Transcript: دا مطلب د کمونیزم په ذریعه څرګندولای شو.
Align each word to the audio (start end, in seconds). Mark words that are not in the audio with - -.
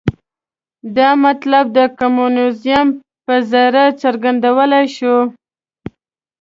دا 0.97 1.09
مطلب 1.25 1.63
د 1.77 1.79
کمونیزم 1.99 2.87
په 3.25 3.33
ذریعه 3.51 3.97
څرګندولای 4.01 4.85
شو. 4.95 5.17